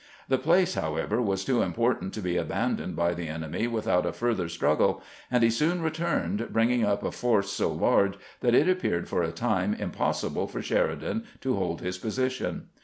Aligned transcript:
The 0.29 0.39
place, 0.39 0.73
however, 0.73 1.21
was 1.21 1.45
too 1.45 1.61
important 1.61 2.11
to 2.15 2.23
be 2.23 2.35
abandoned 2.35 2.95
by 2.95 3.13
the 3.13 3.27
enemy 3.27 3.67
with 3.67 3.87
out 3.87 4.03
a 4.07 4.11
further 4.11 4.49
struggle, 4.49 5.03
and 5.29 5.43
he 5.43 5.51
soon 5.51 5.83
returned, 5.83 6.47
bringing 6.51 6.83
up 6.83 7.03
a 7.03 7.11
force 7.11 7.51
so 7.51 7.71
large 7.71 8.17
that 8.39 8.55
it 8.55 8.67
appeared 8.67 9.07
for 9.07 9.21
a 9.21 9.31
time 9.31 9.75
impossi 9.75 10.33
ble 10.33 10.47
for 10.47 10.59
Sheridan 10.63 11.25
to 11.41 11.53
hold 11.53 11.81
his 11.81 11.99
position. 11.99 12.69